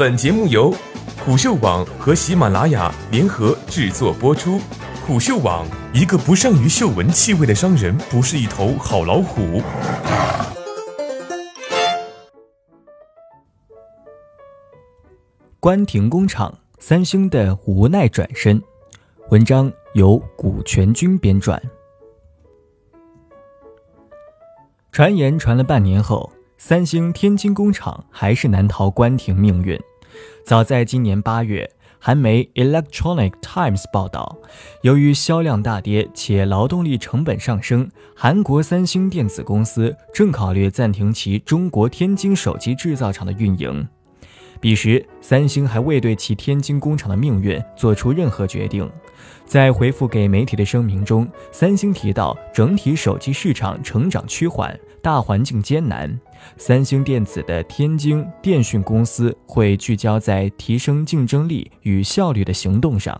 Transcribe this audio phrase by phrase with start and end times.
[0.00, 0.74] 本节目由
[1.22, 4.58] 虎嗅网和喜马拉雅联合制作播出。
[5.06, 9.60] 虎嗅网：一个不善于嗅闻气味的商人，不是一头好老虎。
[15.60, 18.58] 关停工厂，三星的无奈转身。
[19.28, 21.60] 文章由古全军编撰。
[24.90, 29.78] 传言传了半年后，三星天津工厂还是难逃关停命运。
[30.44, 34.38] 早在今年八月，韩媒《Electronic Times》报道，
[34.82, 43.86] 由于销量大跌且劳动力成本上升，韩国三星电子公司正考虑暂停其中国天津手机制造厂的运营。
[44.60, 48.88] 彼时，三星还未对其天津工厂的命运做出任何决定。
[49.46, 56.20] 在回复给媒体的声明中，三星提到，整体手机市场成长趋缓，大环境艰难。
[56.58, 63.18] 三星电子的天津电讯公司会聚焦在提升竞争力与效率的行动上。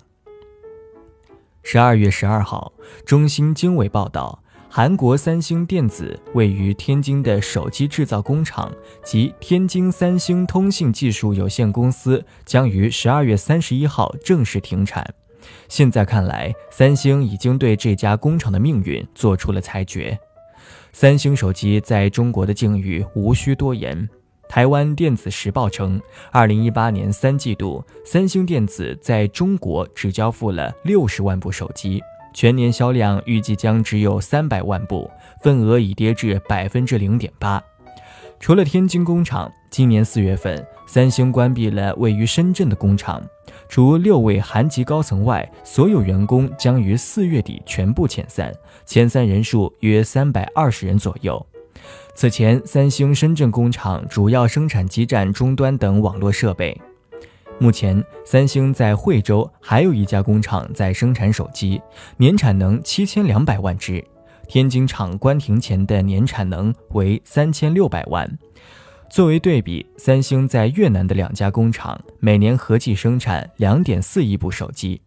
[1.63, 2.73] 十二月十二号，
[3.05, 4.43] 中新经纬报道。
[4.73, 15.05] 韩国三星电子位于天津的手机制造工厂及天津三星通信技术有限公司将于十二月三十一号正式停产。
[15.69, 20.17] 现在看来，三星已经对这家工厂的命运做出了裁决。
[20.93, 24.09] 三星手机在中国的境遇无需多言。
[24.49, 32.01] 台湾电子时报称，二零一八年三季度，三星电子在中国只交付了六十万部手机。
[32.33, 35.11] 全年销量预计将只有三百万部，
[35.43, 37.63] 份额已跌至百分之零点八。
[38.39, 43.23] 除了天津工厂，今年四月份，三星关闭了位于深圳的工厂，
[43.69, 48.51] 除六位韩籍高层外，所有员工将于四月底全部遣散，
[48.87, 51.45] 遣散人数约三百二十人左右。
[52.15, 56.79] 此前，三星深圳工厂主要生产基站终端等网络设备。
[57.63, 61.79] 目前，三星在惠州还有一家工厂在生产手机，
[62.17, 64.03] 年产能七千两百万只。
[64.49, 68.39] 天津厂关停前的年产能为三千六百万。
[69.11, 75.03] 作为对比，三星在越南的两家工厂每年合计生产两点四亿部手机。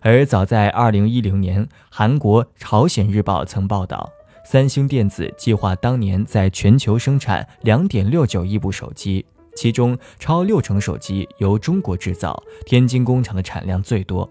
[0.00, 4.08] 而早在二零一零年，韩国《朝鲜日报》曾报道，
[4.44, 9.26] 三星电子计划当年在全球生产两点六九亿部手机。
[9.58, 14.30] 其中超六成手机由中国制造，天津工厂的产量最多。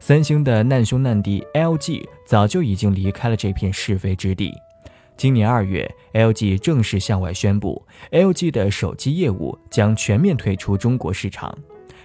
[0.00, 4.54] 三星的难兄难弟 LG 早就已经离开了这片是非之地。
[5.18, 11.54] 今年二月，LG 正式向外宣布，LG 的手机业务将全面退出中国市场，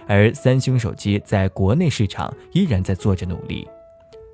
[0.06, 3.66] 而三星手机在国内市场依然在做着努力。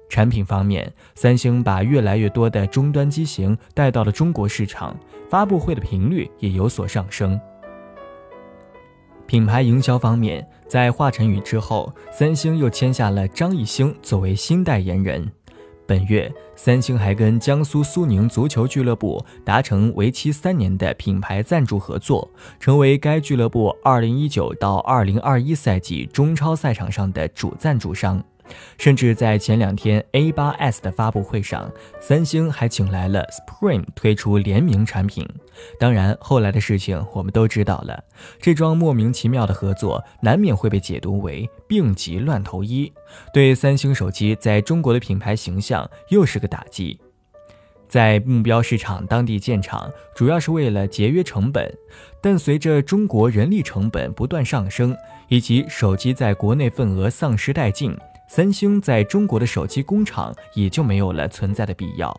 [0.09, 4.99] 产品方面，三星把越来越多的终端机型带到了中国市场，
[5.29, 7.41] 发布会的频率也有所上升。
[9.31, 15.31] 品牌营销方面，在华晨宇之后，三星又签下了张艺兴作为新代言人。
[15.87, 28.21] 本月，三星还跟江苏苏宁足球俱乐部达成为期三年的品牌赞助合作，成为该俱乐部2019到2021赛季中超赛场上的主赞助商。
[28.79, 35.27] 甚至在前两天 A8s 的发布会上，三星还请来了 Spring 推出联名产品。
[35.79, 38.03] 当然，后来的事情我们都知道了。
[38.41, 42.93] 这桩莫名其妙的合作，难免会被解读为病急乱投医，
[43.33, 46.99] 对三星手机在中国的品牌形象又是个打击。
[47.89, 51.69] 在目标市场当地建厂，主要是为了节约成本，
[52.23, 54.97] 但随着中国人力成本不断上升，
[55.27, 57.93] 以及手机在国内份额丧失殆尽。
[58.33, 62.17] 三星在中国的手机工厂也就没有了存在的必要。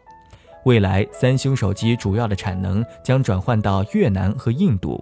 [0.66, 5.02] 未来，三星手机主要的产能将转换到越南和印度。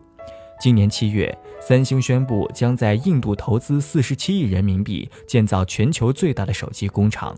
[0.62, 7.36] 今年七月，三星宣布将在印度投资四十七亿人民币建造全球最大的手机工厂。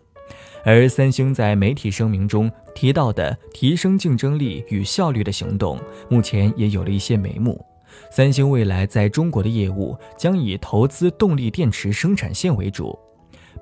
[0.65, 7.65] 而三星在媒体声明中提到的提升竞争力与效率的行动，目前也有了一些眉目。
[8.09, 12.99] 三星未来在中国的业务将以投资动力电池生产线为主。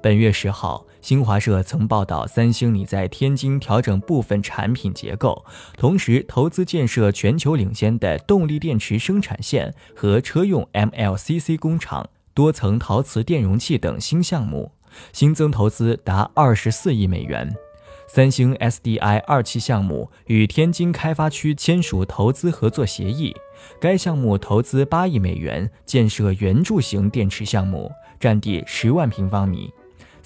[0.02, 5.46] 本月十号，新华社曾报道，三星拟在天津调整部分产品结构，
[5.78, 14.72] 同时投资建设全球领先的动力电池生产线和车用 MLCC 工厂、多层陶瓷电容器等新项目，
[15.12, 17.54] 新增投资达二十四亿美元。
[18.08, 23.36] 三星 SDI 二期项目与天津开发区签署投资合作协议，
[23.80, 29.72] 该项目投资八亿美元，建设圆柱形电池项目，占地十万平方米。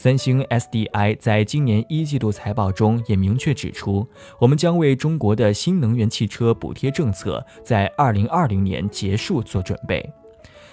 [0.03, 4.05] 三星 SDI 在今年一季度财报中也明确指出，
[4.38, 10.05] 我们将为中国的新能源汽车补贴政策在二零二零年结束做准备。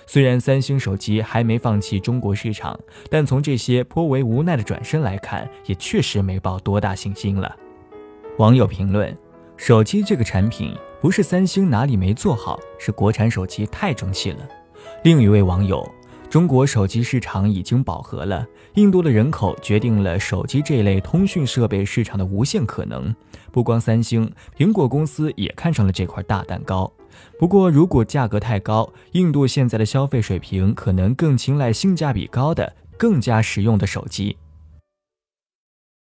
[0.04, 2.76] 虽然三星手机还没放弃中国市场，
[3.08, 7.54] 但从这些颇为无奈的转身来看，也确实没抱多大信心了。
[8.38, 9.16] 网友评论：
[9.56, 14.38] 手机这个产品不是三星哪里没做好，是国产手机太争气了。
[15.04, 15.88] 另一位网友。
[16.30, 23.12] 中国手机市场已经饱和了，印度的人口决定了手机这类通讯设备市场的无限可能。
[23.50, 26.90] 不光三星，苹果公司也看上了这块大蛋糕。
[27.36, 34.36] 不过，如果价格太高，印度现在的消费水平可能更青睐性价比高的、更加实用的手机。